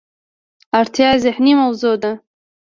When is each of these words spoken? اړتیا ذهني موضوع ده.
اړتیا 0.79 1.09
ذهني 1.23 1.53
موضوع 1.61 1.95
ده. 2.03 2.11